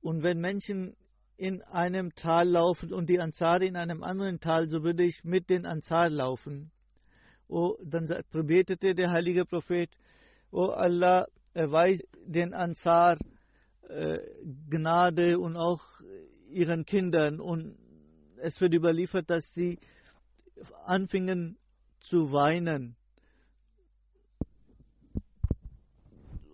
[0.00, 0.96] Und wenn Menschen
[1.38, 5.48] in einem Tal laufen und die Ansar in einem anderen Tal, so würde ich mit
[5.48, 6.72] den Ansar laufen.
[7.46, 9.88] Oh, dann betete der heilige Prophet,
[10.50, 13.18] O oh Allah, erweist den Ansar
[13.88, 14.18] äh,
[14.68, 15.82] Gnade und auch
[16.50, 17.40] ihren Kindern.
[17.40, 17.78] Und
[18.38, 19.78] es wird überliefert, dass sie
[20.84, 21.56] anfingen
[22.00, 22.96] zu weinen.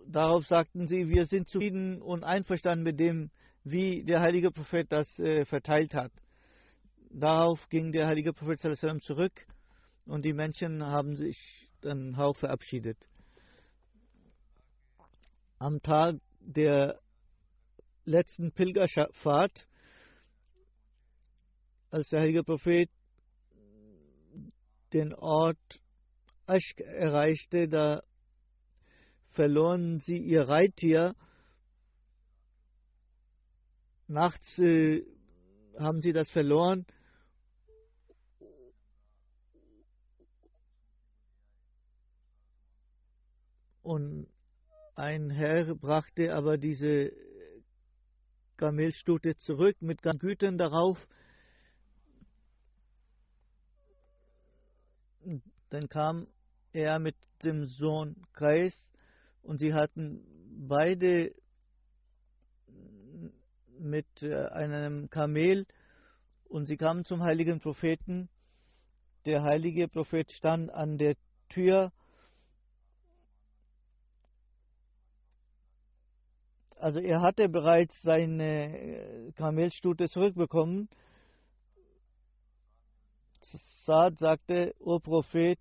[0.06, 3.30] Darauf sagten sie, wir sind zufrieden und einverstanden mit dem,
[3.64, 6.12] wie der heilige Prophet das äh, verteilt hat.
[7.10, 8.60] Darauf ging der heilige Prophet
[9.02, 9.46] zurück
[10.04, 12.98] und die Menschen haben sich dann auch verabschiedet.
[15.58, 17.00] Am Tag der
[18.04, 19.66] letzten Pilgerfahrt,
[21.90, 22.90] als der heilige Prophet
[24.92, 25.80] den Ort
[26.46, 28.02] Aschk erreichte, da
[29.30, 31.14] verloren sie ihr Reittier
[34.06, 35.02] Nachts äh,
[35.78, 36.86] haben sie das verloren.
[43.82, 44.26] Und
[44.94, 47.12] ein Herr brachte aber diese
[48.56, 51.08] Kamelstute zurück mit Gütern darauf.
[55.70, 56.28] Dann kam
[56.72, 58.88] er mit dem Sohn Kreis
[59.42, 60.24] und sie hatten
[60.68, 61.34] beide
[63.84, 65.66] mit äh, einem Kamel
[66.48, 68.28] und sie kamen zum heiligen Propheten.
[69.26, 71.16] Der heilige Prophet stand an der
[71.48, 71.92] Tür.
[76.78, 80.88] Also er hatte bereits seine äh, Kamelstute zurückbekommen.
[83.84, 85.58] Saad sagte, O Prophet,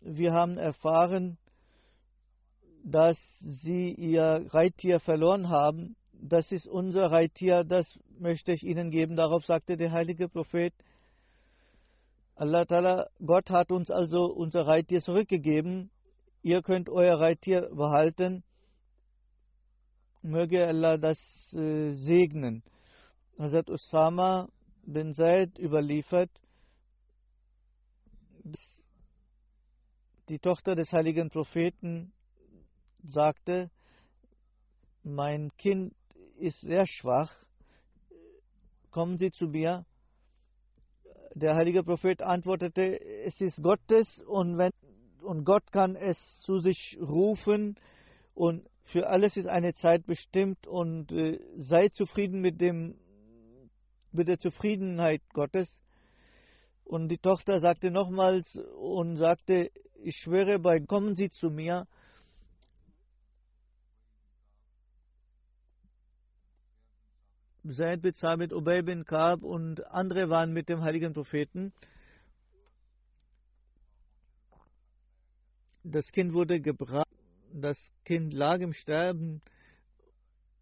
[0.00, 1.38] wir haben erfahren,
[2.84, 5.96] dass sie ihr Reittier verloren haben.
[6.24, 9.16] Das ist unser Reittier, das möchte ich ihnen geben.
[9.16, 10.72] Darauf sagte der heilige Prophet,
[12.36, 15.90] Allah Ta'ala, Gott hat uns also unser Reittier zurückgegeben.
[16.42, 18.44] Ihr könnt euer Reittier behalten.
[20.22, 21.18] Möge Allah das
[21.54, 22.62] äh, segnen.
[23.36, 24.48] Hazrat Usama
[24.84, 26.30] bin Zaid überliefert,
[30.28, 32.12] die Tochter des heiligen Propheten
[33.02, 33.72] sagte,
[35.02, 35.94] mein Kind
[36.36, 37.32] ist sehr schwach,
[38.90, 39.84] kommen Sie zu mir.
[41.34, 44.72] Der heilige Prophet antwortete, es ist Gottes und, wenn,
[45.22, 47.76] und Gott kann es zu sich rufen
[48.34, 52.96] und für alles ist eine Zeit bestimmt und äh, sei zufrieden mit, dem,
[54.10, 55.74] mit der Zufriedenheit Gottes.
[56.84, 59.70] Und die Tochter sagte nochmals und sagte,
[60.02, 61.86] ich schwöre bei, kommen Sie zu mir.
[67.64, 71.72] Zaid bin Sabit, Ubay bin Kaab und andere waren mit dem heiligen Propheten.
[75.84, 77.06] Das Kind wurde gebracht,
[77.52, 79.42] das Kind lag im Sterben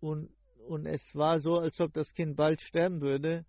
[0.01, 0.31] und,
[0.69, 3.47] und es war so, als ob das Kind bald sterben würde.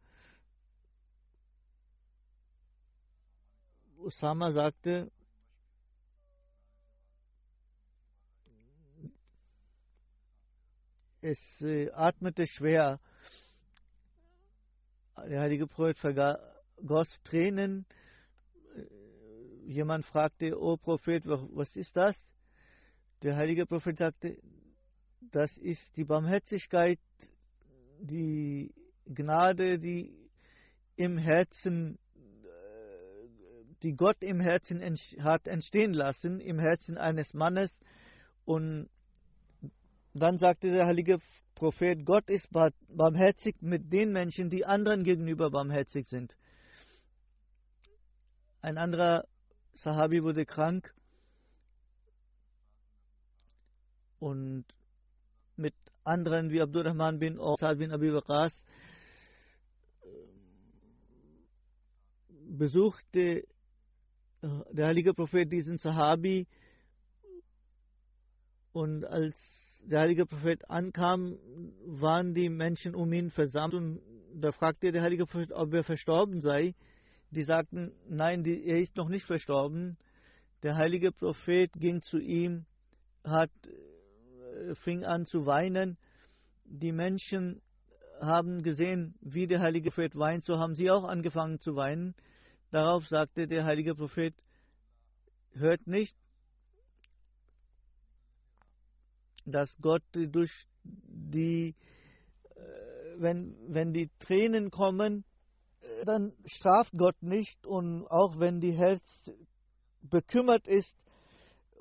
[3.98, 5.12] Usama sagte,
[11.22, 13.00] es äh, atmete schwer.
[15.30, 17.86] Der heilige Prophet vergoss Tränen.
[19.66, 22.26] Jemand fragte, O Prophet, was ist das?
[23.22, 24.38] Der heilige Prophet sagte,
[25.32, 27.00] das ist die Barmherzigkeit,
[28.00, 28.74] die
[29.06, 30.12] Gnade, die
[30.96, 32.00] im Herzen,
[33.84, 34.82] die Gott im Herzen
[35.20, 37.78] hat entstehen lassen, im Herzen eines Mannes.
[38.46, 38.90] Und
[40.14, 41.20] dann sagte der heilige
[41.62, 46.36] Prophet, Gott ist barmherzig mit den Menschen, die anderen gegenüber barmherzig sind.
[48.62, 49.28] Ein anderer
[49.76, 50.92] Sahabi wurde krank
[54.18, 54.66] und
[55.56, 58.64] mit anderen wie Abdurrahman bin Sa'd bin Abi Waqas
[62.58, 63.48] besuchte
[64.42, 66.48] der heilige Prophet diesen Sahabi
[68.74, 71.38] und als der heilige Prophet ankam,
[71.86, 74.02] waren die Menschen um ihn versammelt und
[74.34, 76.74] da fragte der heilige Prophet, ob er verstorben sei.
[77.32, 79.98] Die sagten, nein, die, er ist noch nicht verstorben.
[80.64, 82.66] Der heilige Prophet ging zu ihm,
[83.24, 85.98] hat, äh, fing an zu weinen.
[86.66, 87.62] Die Menschen
[88.20, 92.14] haben gesehen, wie der heilige Prophet weint, so haben sie auch angefangen zu weinen.
[92.70, 94.36] Darauf sagte der heilige Prophet,
[95.54, 96.16] hört nicht
[99.46, 101.76] dass Gott durch die,
[102.56, 102.62] äh,
[103.18, 105.24] wenn, wenn die Tränen kommen,
[105.82, 109.32] äh, dann straft Gott nicht und auch wenn die Herz
[110.02, 110.96] bekümmert ist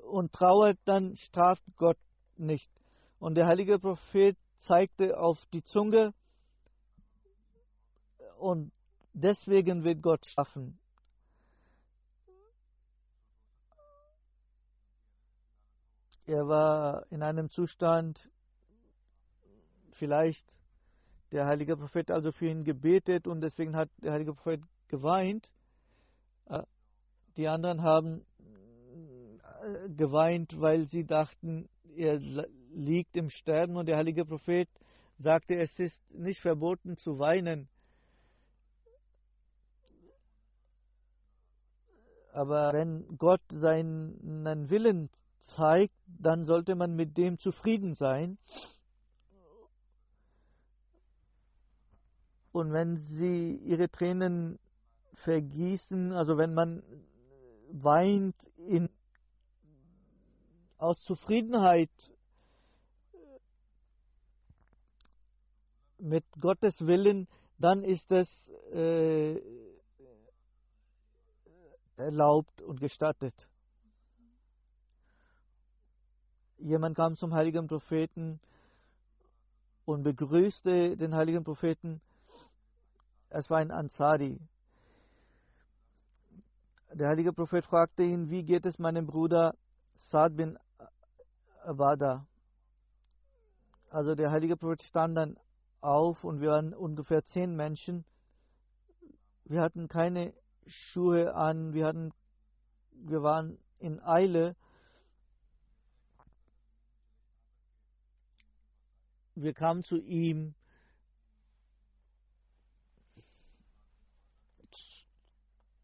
[0.09, 1.97] und trauert, dann straft Gott
[2.37, 2.69] nicht.
[3.19, 6.13] Und der heilige Prophet zeigte auf die Zunge
[8.37, 8.71] und
[9.13, 10.80] deswegen wird Gott strafen.
[16.31, 18.31] Er war in einem Zustand,
[19.89, 20.47] vielleicht
[21.33, 25.51] der heilige Prophet also für ihn gebetet und deswegen hat der heilige Prophet geweint.
[26.45, 26.63] Äh,
[27.35, 28.25] die anderen haben
[29.61, 31.67] äh, geweint, weil sie dachten,
[31.97, 32.17] er
[32.69, 34.69] liegt im Sterben und der heilige Prophet
[35.17, 37.67] sagte, es ist nicht verboten zu weinen.
[42.31, 45.09] Aber wenn Gott seinen Willen
[45.41, 48.37] zeigt, dann sollte man mit dem zufrieden sein.
[52.51, 54.59] Und wenn sie ihre Tränen
[55.15, 56.83] vergießen, also wenn man
[57.71, 58.89] weint in
[60.77, 61.91] aus Zufriedenheit
[65.99, 67.27] mit Gottes Willen,
[67.59, 69.39] dann ist es äh,
[71.97, 73.35] erlaubt und gestattet.
[76.63, 78.39] Jemand kam zum heiligen Propheten
[79.85, 82.01] und begrüßte den heiligen Propheten.
[83.29, 84.39] Es war ein Ansari.
[86.93, 89.55] Der heilige Prophet fragte ihn, wie geht es meinem Bruder
[90.11, 90.59] Saad bin
[91.63, 92.27] Abada?
[93.89, 95.39] Also der heilige Prophet stand dann
[95.79, 98.05] auf und wir waren ungefähr zehn Menschen.
[99.45, 100.33] Wir hatten keine
[100.67, 102.11] Schuhe an, wir hatten,
[102.91, 104.55] wir waren in Eile.
[109.35, 110.55] Wir kamen zu ihm.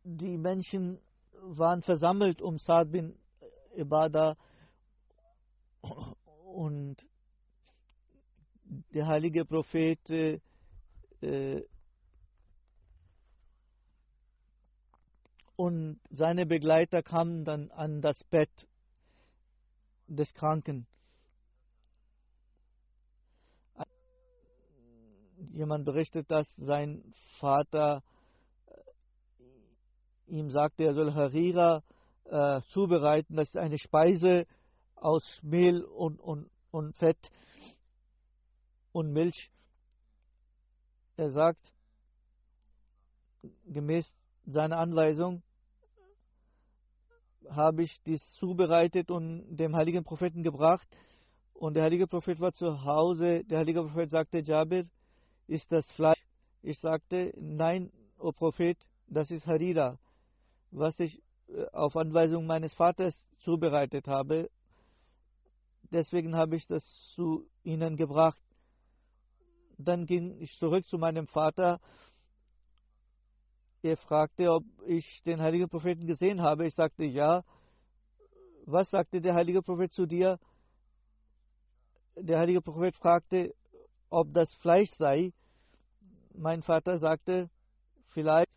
[0.03, 0.99] Die Menschen
[1.33, 3.17] waren versammelt um Saad bin
[3.75, 4.37] Ibada
[6.45, 7.05] und
[8.93, 10.39] der heilige Prophet äh,
[15.55, 18.67] und seine Begleiter kamen dann an das Bett
[20.07, 20.87] des Kranken.
[25.57, 27.03] Jemand berichtet, dass sein
[27.39, 28.03] Vater
[28.67, 28.73] äh,
[30.27, 31.81] ihm sagte, er soll Harira
[32.25, 33.37] äh, zubereiten.
[33.37, 34.45] Das ist eine Speise
[34.93, 37.17] aus Mehl und, und, und Fett
[38.91, 39.49] und Milch.
[41.15, 41.73] Er sagt,
[43.65, 44.13] gemäß
[44.45, 45.41] seiner Anweisung,
[47.49, 50.87] habe ich dies zubereitet und dem heiligen Propheten gebracht.
[51.55, 53.43] Und der heilige Prophet war zu Hause.
[53.45, 54.85] Der heilige Prophet sagte, Jabir,
[55.47, 56.21] ist das Fleisch?
[56.61, 58.77] Ich sagte, nein, o Prophet,
[59.07, 59.97] das ist Harira,
[60.71, 64.49] was ich äh, auf Anweisung meines Vaters zubereitet habe.
[65.91, 66.83] Deswegen habe ich das
[67.13, 68.41] zu ihnen gebracht.
[69.77, 71.79] Dann ging ich zurück zu meinem Vater
[73.87, 76.65] er fragte, ob ich den heiligen Propheten gesehen habe.
[76.65, 77.43] Ich sagte ja.
[78.65, 80.39] Was sagte der heilige Prophet zu dir?
[82.15, 83.53] Der heilige Prophet fragte,
[84.09, 85.31] ob das Fleisch sei.
[86.37, 87.49] Mein Vater sagte,
[88.09, 88.51] vielleicht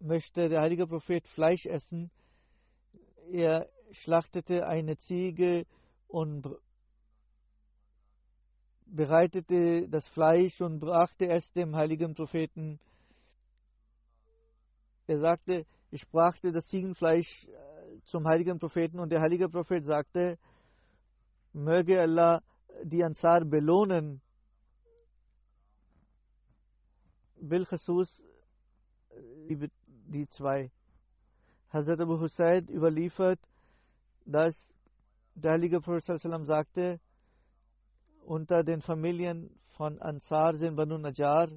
[0.00, 2.10] möchte der heilige Prophet Fleisch essen.
[3.32, 5.64] Er schlachtete eine Ziege
[6.08, 6.46] und
[8.84, 12.78] bereitete das Fleisch und brachte es dem heiligen Propheten.
[15.06, 20.38] Er sagte, ich brachte das Ziegenfleisch äh, zum heiligen Propheten und der heilige Prophet sagte,
[21.54, 22.42] möge Allah
[22.82, 24.20] die Ansar belohnen.
[27.40, 28.22] Bilchasus,
[29.10, 29.68] äh,
[30.06, 30.70] die zwei.
[31.70, 33.40] Hazrat Abu Hussein überliefert,
[34.24, 34.54] dass
[35.34, 37.00] der heilige Prophet sagte,
[38.24, 41.48] unter den Familien von Ansar sind Banu Najjar,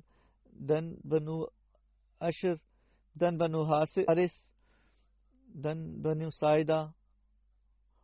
[0.53, 1.47] dann Banu
[2.19, 2.59] Ashr,
[3.15, 4.33] dann Banu Haris,
[5.53, 6.93] dann Banu Saida.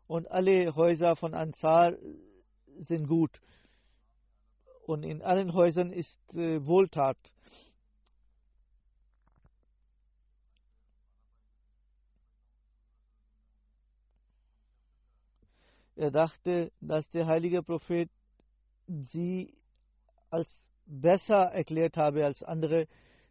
[0.08, 1.94] Und alle Häuser von Ansar
[2.80, 3.40] sind gut.
[4.86, 7.18] Und in allen Häusern ist äh, Wohltat.
[15.98, 18.08] Er dachte, dass der heilige Prophet
[18.88, 19.58] sie
[20.30, 20.48] als
[20.86, 22.88] besser erklärt habe als andere.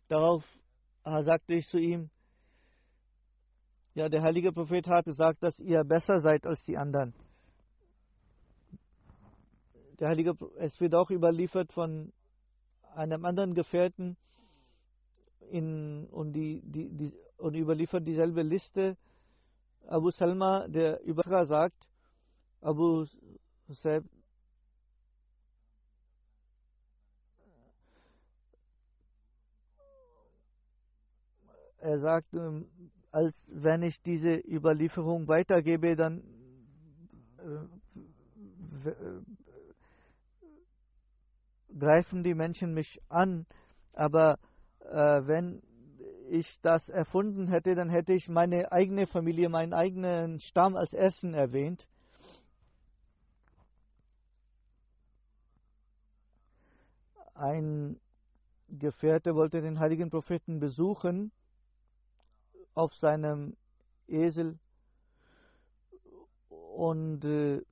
[0.09, 0.45] Darauf
[1.05, 2.11] sagte ich zu ihm,
[3.95, 7.14] ja, der heilige Prophet hat gesagt, dass ihr besser seid als die anderen.
[10.01, 12.12] Der heilige, es wird auch überliefert von
[12.97, 14.17] einem anderen Gefährten
[15.51, 18.97] in, und, die, die, die, und überliefert dieselbe Liste.
[19.87, 21.87] Abu Salma, der Übertrag sagt,
[22.67, 23.07] Abu
[23.69, 24.11] Hussein
[31.79, 32.35] er sagt,
[33.12, 36.25] als wenn ich diese Überlieferung weitergebe, dann
[41.79, 43.47] greifen die Menschen mich an.
[43.93, 44.41] Aber
[44.81, 45.62] äh, wenn
[46.31, 51.33] ich das erfunden hätte, dann hätte ich meine eigene Familie, meinen eigenen Stamm als Essen
[51.33, 51.87] erwähnt.
[57.37, 58.01] Ein
[58.68, 61.30] Gefährte wollte den heiligen Propheten besuchen
[62.74, 63.57] auf seinem
[64.09, 64.59] Esel
[66.49, 67.62] und äh,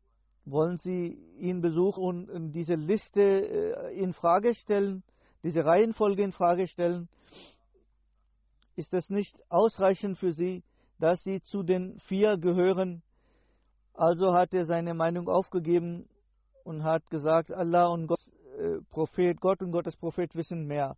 [0.45, 5.03] wollen Sie ihn besuchen und diese Liste äh, in Frage stellen,
[5.43, 7.09] diese Reihenfolge in Frage stellen?
[8.77, 10.63] Ist das nicht ausreichend für Sie?
[10.99, 13.03] dass sie zu den vier gehören.
[13.95, 16.09] Also hat er seine Meinung aufgegeben
[16.65, 18.21] und hat gesagt, Allah und Gott,
[18.91, 20.97] Prophet, Gott und Gottes Prophet wissen mehr.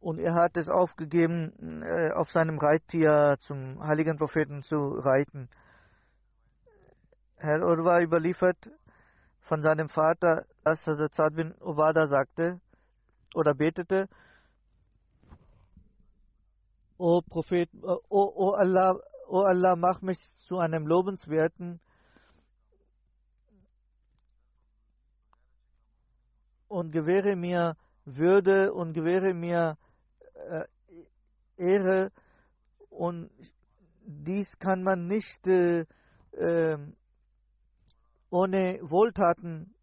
[0.00, 5.48] Und er hat es aufgegeben, äh, auf seinem Reittier zum heiligen Propheten zu reiten.
[7.36, 8.70] Herr Urwa überliefert
[9.40, 12.60] von seinem Vater, dass Hazrat bin Ubada sagte
[13.34, 14.08] oder betete,
[16.98, 21.80] O Prophet, o, o Allah, o Allah, mach mich zu einem lobenswerten
[26.68, 29.76] und gewähre mir Würde und gewähre mir
[30.34, 30.64] äh,
[31.56, 32.12] Ehre
[32.90, 33.30] und
[34.06, 35.84] dies kann man nicht äh,
[36.32, 36.78] äh,
[38.30, 39.74] ohne Wohltaten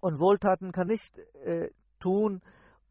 [0.00, 2.42] und Wohltaten kann nicht äh, tun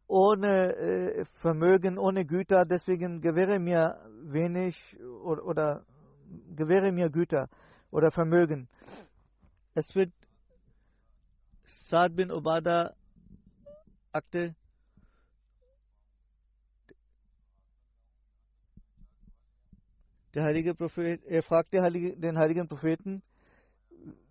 [0.08, 2.64] ohne äh, Vermögen, ohne Güter.
[2.64, 4.76] Deswegen gewähre mir wenig
[5.24, 5.86] oder, oder
[6.54, 7.48] gewähre mir Güter
[7.90, 8.68] oder Vermögen.
[9.74, 10.12] Es wird
[11.88, 12.96] Saad bin Obada
[14.12, 14.56] sagte,
[20.34, 21.80] der heilige Prophet, er fragte
[22.16, 23.22] den heiligen Propheten,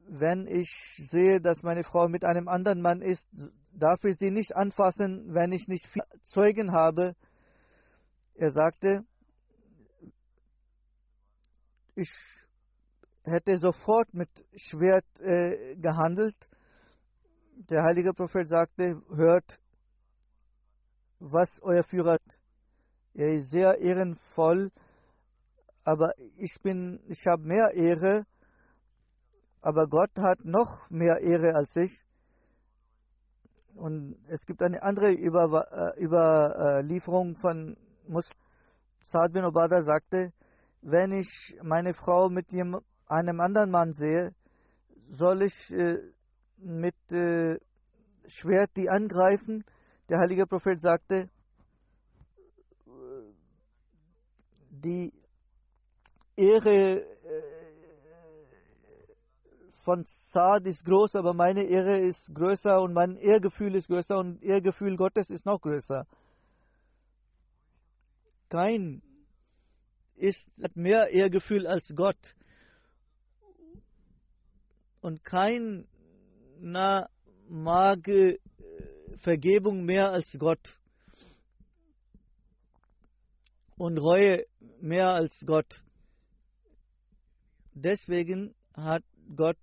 [0.07, 0.69] wenn ich
[1.09, 3.25] sehe, dass meine Frau mit einem anderen Mann ist,
[3.71, 5.87] darf ich sie nicht anfassen, wenn ich nicht
[6.23, 7.15] Zeugen habe.
[8.33, 9.05] Er sagte,
[11.95, 12.11] ich
[13.23, 16.35] hätte sofort mit Schwert äh, gehandelt.
[17.57, 19.59] Der heilige Prophet sagte, hört,
[21.19, 22.17] was euer Führer,
[23.13, 24.71] er ist sehr ehrenvoll,
[25.85, 28.25] aber ich bin, ich habe mehr Ehre,
[29.61, 32.03] aber Gott hat noch mehr Ehre als ich.
[33.73, 38.37] Und es gibt eine andere Über, äh, Überlieferung von Muslim.
[39.05, 40.33] Saad bin Obada sagte,
[40.81, 44.35] wenn ich meine Frau mit einem anderen Mann sehe,
[45.09, 45.99] soll ich äh,
[46.57, 47.59] mit äh,
[48.27, 49.63] Schwert die angreifen?
[50.09, 51.29] Der heilige Prophet sagte,
[54.69, 55.13] die
[56.35, 57.55] Ehre äh,
[59.83, 64.41] von Saad ist groß, aber meine Ehre ist größer und mein Ehrgefühl ist größer und
[64.43, 66.05] Ehrgefühl Gottes ist noch größer.
[68.49, 69.01] Kein
[70.15, 72.35] ist, hat mehr Ehrgefühl als Gott.
[75.01, 75.23] Und
[76.55, 77.09] keiner
[77.47, 78.37] mag äh,
[79.17, 80.79] Vergebung mehr als Gott.
[83.77, 84.45] Und Reue
[84.79, 85.83] mehr als Gott.
[87.73, 89.03] Deswegen hat
[89.35, 89.57] Gott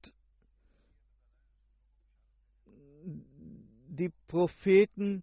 [3.88, 5.22] die Propheten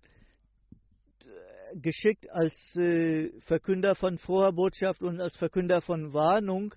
[1.76, 6.74] geschickt als äh, Verkünder von froher Botschaft und als Verkünder von Warnung.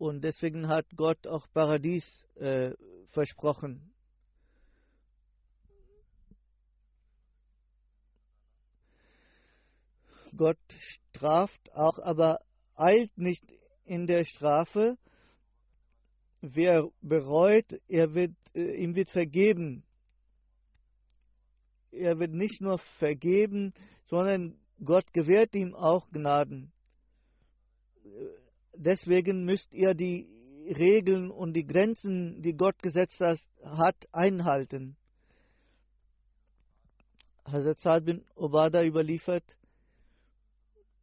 [0.00, 2.70] Und deswegen hat Gott auch Paradies äh,
[3.10, 3.92] versprochen.
[10.34, 12.40] Gott straft auch, aber
[12.76, 13.44] eilt nicht
[13.84, 14.96] in der Strafe.
[16.40, 19.84] Wer bereut, er wird, äh, ihm wird vergeben.
[21.90, 23.74] Er wird nicht nur vergeben,
[24.06, 26.72] sondern Gott gewährt ihm auch Gnaden.
[28.82, 30.26] Deswegen müsst ihr die
[30.64, 33.20] Regeln und die Grenzen, die Gott gesetzt
[33.62, 34.96] hat, einhalten.
[37.44, 39.44] Hazrat Saad bin Obada überliefert,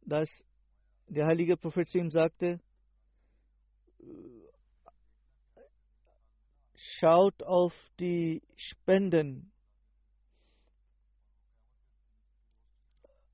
[0.02, 0.28] dass
[1.06, 2.58] der heilige Prophet ihm sagte,
[6.74, 9.52] schaut auf die Spenden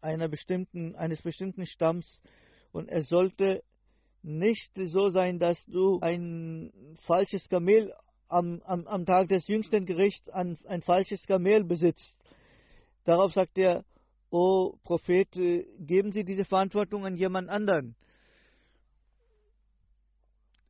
[0.02, 2.20] einer bestimmten, eines bestimmten Stamms
[2.72, 3.64] und es sollte
[4.24, 6.72] nicht so sein, dass du ein
[7.06, 7.92] falsches Kamel
[8.28, 12.14] am, am, am Tag des jüngsten Gerichts ein, ein falsches Kamel besitzt.
[13.04, 13.84] Darauf sagt er,
[14.30, 17.94] O Prophet, äh, geben Sie diese Verantwortung an jemand anderen.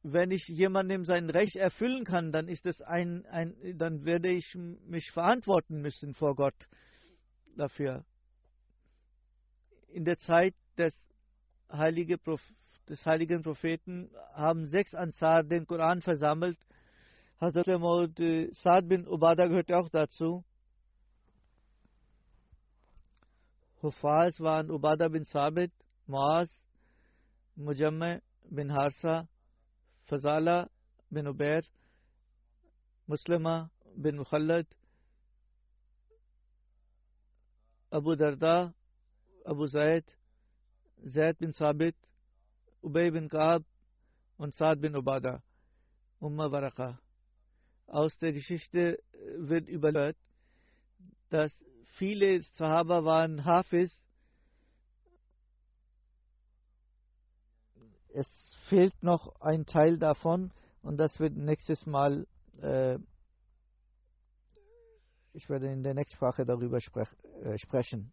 [0.03, 4.55] Wenn ich jemandem sein Recht erfüllen kann, dann ist es ein, ein dann werde ich
[4.55, 6.69] mich verantworten müssen vor Gott
[7.57, 8.05] dafür.
[9.89, 10.95] In der Zeit des,
[11.71, 12.19] heilige
[12.89, 16.59] des heiligen Propheten haben sechs Ansar den Koran versammelt.
[17.41, 17.69] Hazrat
[18.21, 20.45] äh, Saad bin Ubada gehört auch dazu.
[23.83, 25.73] Hufaz waren Ubada bin Sabit,
[26.07, 26.65] Muaz,
[27.57, 29.29] Mujamme bin Harsa,
[30.05, 30.71] Fazala
[31.11, 31.63] bin Ubair,
[33.07, 34.67] Muslima bin Mukhallad,
[37.91, 38.75] Abu Darda,
[39.45, 40.05] Abu Zaid,
[41.07, 41.95] Zaid bin Sabit,
[42.85, 43.65] Ubay bin Kaab
[44.37, 45.43] und Saad bin Ubada,
[46.21, 47.01] Umma Waraka.
[47.87, 48.99] Aus der Geschichte
[49.39, 50.19] wird überlegt,
[51.31, 51.65] dass
[51.97, 53.99] viele Sahaba waren Hafiz.
[58.09, 62.27] Es fehlt noch ein Teil davon und das wird nächstes Mal,
[62.61, 62.99] äh,
[65.33, 67.09] ich werde in der nächsten Sprache darüber sprech,
[67.43, 68.13] äh, sprechen.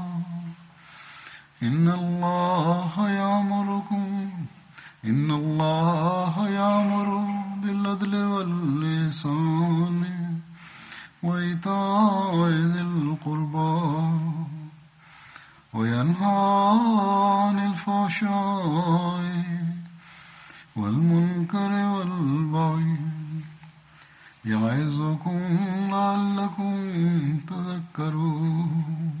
[1.63, 4.29] إن الله يأمركم
[5.05, 7.09] إن الله يأمر
[7.61, 10.01] بالعدل واللسان
[11.23, 13.81] وإيتاء ذي القربى
[15.73, 16.79] وينهى
[17.41, 19.21] عن الفحشاء
[20.75, 22.97] والمنكر والبغي
[24.45, 25.39] يعظكم
[25.91, 26.73] لعلكم
[27.49, 29.20] تذكرون.